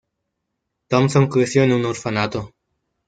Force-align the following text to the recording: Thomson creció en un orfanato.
Thomson 0.87 1.27
creció 1.27 1.61
en 1.61 1.73
un 1.73 1.85
orfanato. 1.85 2.55